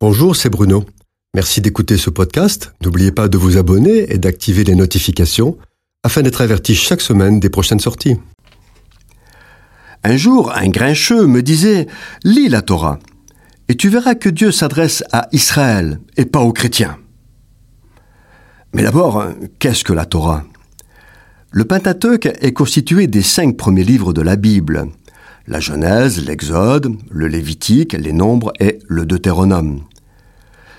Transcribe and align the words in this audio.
Bonjour, 0.00 0.36
c'est 0.36 0.48
Bruno. 0.48 0.84
Merci 1.34 1.60
d'écouter 1.60 1.96
ce 1.96 2.08
podcast. 2.08 2.72
N'oubliez 2.84 3.10
pas 3.10 3.26
de 3.26 3.36
vous 3.36 3.56
abonner 3.56 4.12
et 4.12 4.18
d'activer 4.18 4.62
les 4.62 4.76
notifications 4.76 5.58
afin 6.04 6.22
d'être 6.22 6.40
averti 6.40 6.76
chaque 6.76 7.00
semaine 7.00 7.40
des 7.40 7.50
prochaines 7.50 7.80
sorties. 7.80 8.14
Un 10.04 10.16
jour, 10.16 10.52
un 10.54 10.68
grincheux 10.68 11.26
me 11.26 11.42
disait 11.42 11.88
Lis 12.22 12.48
la 12.48 12.62
Torah, 12.62 13.00
et 13.68 13.76
tu 13.76 13.88
verras 13.88 14.14
que 14.14 14.28
Dieu 14.28 14.52
s'adresse 14.52 15.02
à 15.10 15.26
Israël 15.32 15.98
et 16.16 16.26
pas 16.26 16.42
aux 16.42 16.52
chrétiens. 16.52 16.96
Mais 18.74 18.84
d'abord, 18.84 19.24
qu'est-ce 19.58 19.82
que 19.82 19.92
la 19.92 20.06
Torah? 20.06 20.44
Le 21.50 21.64
Pentateuque 21.64 22.26
est 22.40 22.52
constitué 22.52 23.08
des 23.08 23.22
cinq 23.22 23.56
premiers 23.56 23.82
livres 23.82 24.12
de 24.12 24.22
la 24.22 24.36
Bible 24.36 24.90
la 25.48 25.60
Genèse, 25.60 26.24
l'Exode, 26.24 26.94
le 27.10 27.26
Lévitique, 27.26 27.94
les 27.94 28.12
Nombres 28.12 28.52
et 28.60 28.78
le 28.86 29.06
Deutéronome. 29.06 29.80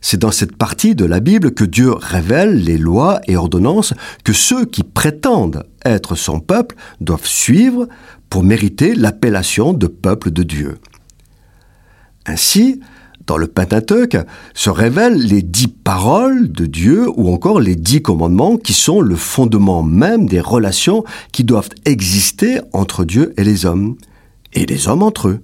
C'est 0.00 0.20
dans 0.20 0.30
cette 0.30 0.56
partie 0.56 0.94
de 0.94 1.04
la 1.04 1.20
Bible 1.20 1.52
que 1.52 1.64
Dieu 1.64 1.92
révèle 1.92 2.64
les 2.64 2.78
lois 2.78 3.20
et 3.26 3.36
ordonnances 3.36 3.94
que 4.24 4.32
ceux 4.32 4.64
qui 4.64 4.82
prétendent 4.82 5.64
être 5.84 6.14
son 6.14 6.40
peuple 6.40 6.76
doivent 7.00 7.26
suivre 7.26 7.88
pour 8.30 8.42
mériter 8.42 8.94
l'appellation 8.94 9.74
de 9.74 9.86
peuple 9.86 10.30
de 10.30 10.42
Dieu. 10.42 10.78
Ainsi, 12.26 12.80
dans 13.26 13.36
le 13.36 13.46
Pentateuque 13.46 14.16
se 14.54 14.70
révèlent 14.70 15.26
les 15.26 15.42
dix 15.42 15.68
paroles 15.68 16.50
de 16.50 16.64
Dieu 16.64 17.06
ou 17.16 17.32
encore 17.32 17.60
les 17.60 17.76
dix 17.76 18.02
commandements 18.02 18.56
qui 18.56 18.72
sont 18.72 19.00
le 19.00 19.16
fondement 19.16 19.82
même 19.82 20.26
des 20.26 20.40
relations 20.40 21.04
qui 21.32 21.44
doivent 21.44 21.70
exister 21.84 22.60
entre 22.72 23.04
Dieu 23.04 23.34
et 23.36 23.44
les 23.44 23.66
hommes 23.66 23.96
et 24.54 24.66
les 24.66 24.88
hommes 24.88 25.02
entre 25.02 25.28
eux. 25.28 25.42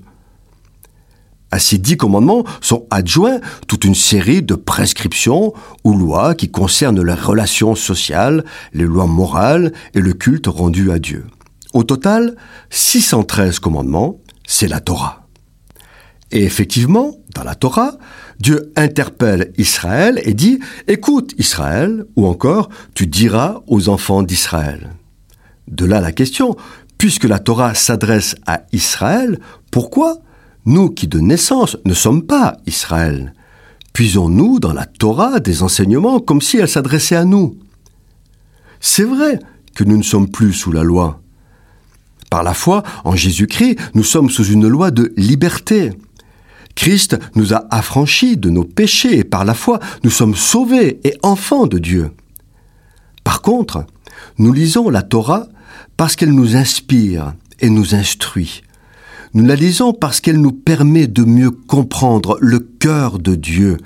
À 1.53 1.59
ces 1.59 1.79
dix 1.79 1.97
commandements 1.97 2.45
sont 2.61 2.87
adjoints 2.91 3.41
toute 3.67 3.85
une 3.85 3.97
série 3.97 4.43
de 4.43 4.55
prescriptions 4.55 5.53
ou 5.83 5.97
lois 5.97 6.35
qui 6.35 6.51
concernent 6.51 7.03
les 7.03 7.15
relations 7.15 7.75
sociales, 7.75 8.45
les 8.73 8.85
lois 8.85 9.07
morales 9.07 9.73
et 9.95 10.01
le 10.01 10.13
culte 10.13 10.47
rendu 10.47 10.93
à 10.93 11.01
Dieu. 11.01 11.27
Au 11.73 11.83
total, 11.83 12.37
613 12.71 13.59
commandements, 13.59 14.19
c'est 14.47 14.69
la 14.69 14.81
Torah. 14.81 15.27
Et 16.33 16.45
effectivement, 16.45 17.17
dans 17.35 17.43
la 17.43 17.57
Torah, 17.57 17.99
Dieu 18.39 18.73
interpelle 18.77 19.53
Israël 19.59 20.21
et 20.25 20.35
dit⁇ 20.35 20.59
Écoute 20.87 21.35
Israël⁇ 21.39 22.05
ou 22.15 22.27
encore⁇ 22.27 22.69
Tu 22.95 23.09
diras 23.09 23.63
aux 23.67 23.89
enfants 23.89 24.23
d'Israël⁇ 24.23 24.91
De 25.69 25.85
là 25.85 26.01
la 26.01 26.13
question, 26.13 26.57
Puisque 27.01 27.25
la 27.25 27.39
Torah 27.39 27.75
s'adresse 27.75 28.37
à 28.47 28.65
Israël, 28.73 29.41
pourquoi 29.71 30.19
nous 30.67 30.91
qui 30.91 31.09
de 31.09 31.19
naissance 31.19 31.79
ne 31.87 31.95
sommes 31.95 32.27
pas 32.27 32.59
Israël? 32.67 33.33
Puisons-nous 33.95 34.61
dans 34.61 34.75
la 34.75 34.85
Torah 34.85 35.41
des 35.41 35.63
enseignements 35.63 36.21
comme 36.21 36.43
si 36.43 36.59
elle 36.59 36.69
s'adressait 36.69 37.17
à 37.17 37.25
nous? 37.25 37.57
C'est 38.81 39.05
vrai 39.05 39.39
que 39.75 39.83
nous 39.83 39.97
ne 39.97 40.03
sommes 40.03 40.29
plus 40.29 40.53
sous 40.53 40.73
la 40.73 40.83
loi. 40.83 41.23
Par 42.29 42.43
la 42.43 42.53
foi 42.53 42.83
en 43.05 43.17
Jésus-Christ, 43.17 43.79
nous 43.95 44.05
sommes 44.05 44.29
sous 44.29 44.45
une 44.45 44.69
loi 44.69 44.91
de 44.91 45.15
liberté. 45.17 45.93
Christ 46.75 47.19
nous 47.35 47.55
a 47.55 47.65
affranchis 47.71 48.37
de 48.37 48.51
nos 48.51 48.65
péchés 48.65 49.21
et 49.21 49.25
par 49.25 49.47
la 49.47 49.55
foi, 49.55 49.81
nous 50.05 50.11
sommes 50.11 50.37
sauvés 50.37 51.01
et 51.05 51.17
enfants 51.23 51.67
de 51.67 51.79
Dieu. 51.79 52.11
Par 53.25 53.41
contre, 53.41 53.87
nous 54.39 54.53
lisons 54.53 54.89
la 54.91 55.03
Torah 55.03 55.47
parce 55.97 56.17
qu'elle 56.17 56.33
nous 56.33 56.57
inspire 56.57 57.35
et 57.61 57.71
nous 57.71 57.95
instruit. 57.95 58.63
Nous 59.35 59.45
la 59.45 59.55
lisons 59.55 59.93
parce 59.93 60.21
qu'elle 60.21 60.41
nous 60.41 60.53
permet 60.53 61.07
de 61.07 61.23
mieux 61.23 61.51
comprendre 61.51 62.37
le 62.41 62.59
cœur 62.59 63.19
de 63.19 63.35
Dieu 63.35 63.77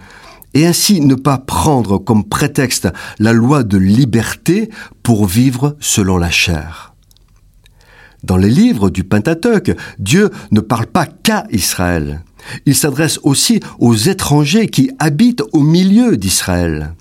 et 0.55 0.67
ainsi 0.67 1.01
ne 1.01 1.15
pas 1.17 1.39
prendre 1.39 1.99
comme 1.99 2.25
prétexte 2.25 2.89
la 3.19 3.33
loi 3.33 3.63
de 3.63 3.77
liberté 3.77 4.71
pour 5.03 5.27
vivre 5.27 5.77
selon 5.81 6.17
la 6.17 6.31
chair. 6.31 6.95
Dans 8.23 8.39
les 8.39 8.49
livres 8.49 8.89
du 8.89 9.05
Pentateuque, 9.05 9.77
Dieu 9.99 10.31
ne 10.51 10.61
parle 10.61 10.87
pas 10.87 11.07
qu'à 11.07 11.45
Israël. 11.51 12.23
Il 12.65 12.75
s'adresse 12.75 13.19
aussi 13.23 13.61
aux 13.79 13.95
étrangers 13.95 14.69
qui 14.69 14.91
habitent 14.99 15.43
au 15.53 15.61
milieu 15.61 16.17
d'Israël. 16.17 16.95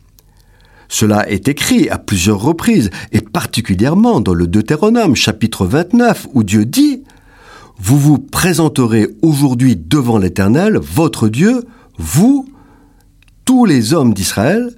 Cela 0.93 1.27
est 1.27 1.47
écrit 1.47 1.89
à 1.89 1.97
plusieurs 1.97 2.39
reprises, 2.39 2.91
et 3.11 3.21
particulièrement 3.21 4.21
dans 4.21 4.35
le 4.35 4.45
Deutéronome 4.45 5.15
chapitre 5.15 5.65
29, 5.65 6.27
où 6.35 6.43
Dieu 6.43 6.65
dit 6.65 7.01
Vous 7.79 7.97
vous 7.97 8.19
présenterez 8.19 9.07
aujourd'hui 9.23 9.75
devant 9.75 10.19
l'Éternel, 10.19 10.77
votre 10.77 11.29
Dieu, 11.29 11.63
vous, 11.97 12.47
tous 13.43 13.65
les 13.65 13.95
hommes 13.95 14.13
d'Israël, 14.13 14.69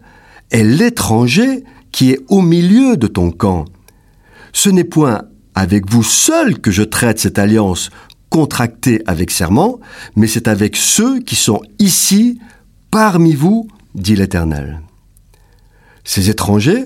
et 0.51 0.63
l'étranger 0.63 1.65
qui 1.91 2.11
est 2.11 2.21
au 2.29 2.41
milieu 2.41 2.95
de 2.95 3.07
ton 3.07 3.29
camp. 3.29 3.65
Ce 4.53 4.69
n'est 4.69 4.85
point 4.85 5.23
avec 5.53 5.91
vous 5.91 6.03
seul 6.03 6.59
que 6.59 6.71
je 6.71 6.83
traite 6.83 7.19
cette 7.19 7.39
alliance 7.39 7.89
contractée 8.29 9.01
avec 9.05 9.31
serment, 9.31 9.81
mais 10.15 10.27
c'est 10.27 10.47
avec 10.47 10.77
ceux 10.77 11.19
qui 11.19 11.35
sont 11.35 11.59
ici, 11.77 12.39
parmi 12.89 13.35
vous, 13.35 13.67
dit 13.95 14.15
l'Éternel. 14.15 14.84
Ces 16.05 16.29
étrangers, 16.29 16.85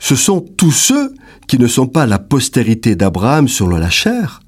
ce 0.00 0.16
sont 0.16 0.40
tous 0.40 0.72
ceux 0.72 1.14
qui 1.46 1.58
ne 1.58 1.68
sont 1.68 1.86
pas 1.86 2.06
la 2.06 2.18
postérité 2.18 2.96
d'Abraham 2.96 3.46
sur 3.46 3.68
la 3.68 3.90
chair 3.90 4.40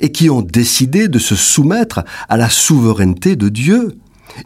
et 0.00 0.10
qui 0.10 0.30
ont 0.30 0.40
décidé 0.40 1.08
de 1.08 1.18
se 1.18 1.34
soumettre 1.36 2.04
à 2.28 2.36
la 2.36 2.48
souveraineté 2.48 3.36
de 3.36 3.48
Dieu. 3.50 3.98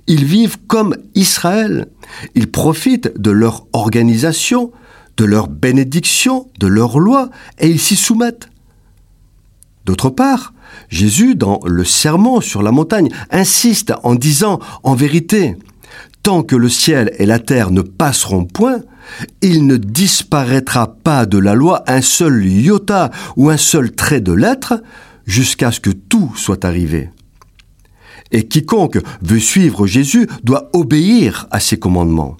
Ils 0.06 0.24
vivent 0.24 0.58
comme 0.66 0.96
Israël. 1.14 1.86
Ils 2.34 2.50
profitent 2.50 3.12
de 3.16 3.30
leur 3.30 3.66
organisation, 3.72 4.72
de 5.16 5.24
leur 5.24 5.48
bénédiction, 5.48 6.48
de 6.58 6.66
leur 6.66 6.98
loi, 6.98 7.30
et 7.58 7.68
ils 7.68 7.80
s'y 7.80 7.96
soumettent. 7.96 8.48
D'autre 9.84 10.10
part, 10.10 10.52
Jésus, 10.88 11.34
dans 11.34 11.60
le 11.66 11.84
sermon 11.84 12.40
sur 12.40 12.62
la 12.62 12.72
montagne, 12.72 13.10
insiste 13.30 13.92
en 14.02 14.14
disant, 14.14 14.60
en 14.82 14.94
vérité, 14.94 15.56
tant 16.22 16.42
que 16.42 16.56
le 16.56 16.68
ciel 16.68 17.12
et 17.18 17.26
la 17.26 17.38
terre 17.38 17.70
ne 17.70 17.82
passeront 17.82 18.44
point, 18.44 18.80
il 19.42 19.66
ne 19.66 19.76
disparaîtra 19.76 20.94
pas 20.94 21.26
de 21.26 21.38
la 21.38 21.54
loi 21.54 21.82
un 21.86 22.02
seul 22.02 22.46
iota 22.46 23.10
ou 23.36 23.50
un 23.50 23.56
seul 23.56 23.92
trait 23.92 24.20
de 24.20 24.32
lettre 24.32 24.82
jusqu'à 25.26 25.72
ce 25.72 25.80
que 25.80 25.90
tout 25.90 26.32
soit 26.36 26.64
arrivé. 26.64 27.10
Et 28.32 28.46
quiconque 28.46 28.98
veut 29.22 29.40
suivre 29.40 29.86
Jésus 29.86 30.28
doit 30.44 30.70
obéir 30.72 31.48
à 31.50 31.58
ses 31.58 31.78
commandements. 31.78 32.36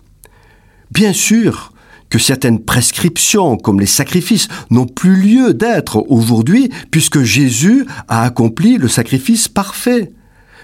Bien 0.92 1.12
sûr 1.12 1.72
que 2.10 2.18
certaines 2.18 2.60
prescriptions, 2.60 3.56
comme 3.56 3.80
les 3.80 3.86
sacrifices, 3.86 4.48
n'ont 4.70 4.86
plus 4.86 5.16
lieu 5.16 5.54
d'être 5.54 6.04
aujourd'hui, 6.08 6.68
puisque 6.91 7.22
Jésus 7.22 7.86
a 8.08 8.24
accompli 8.24 8.78
le 8.78 8.88
sacrifice 8.88 9.47
parfait. 9.47 10.12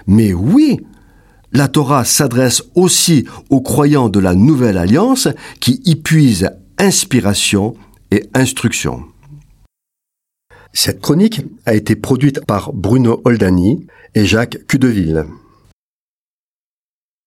Mais 0.07 0.33
oui, 0.33 0.81
la 1.51 1.67
Torah 1.67 2.05
s'adresse 2.05 2.63
aussi 2.75 3.25
aux 3.49 3.61
croyants 3.61 4.09
de 4.09 4.19
la 4.19 4.35
Nouvelle 4.35 4.77
Alliance 4.77 5.27
qui 5.59 5.81
y 5.85 5.95
puisent 5.95 6.49
inspiration 6.77 7.75
et 8.11 8.29
instruction. 8.33 9.03
Cette 10.73 11.01
chronique 11.01 11.41
a 11.65 11.73
été 11.73 11.95
produite 11.95 12.45
par 12.45 12.73
Bruno 12.73 13.21
Oldani 13.25 13.87
et 14.13 14.25
Jacques 14.25 14.59
Cudeville. 14.67 15.25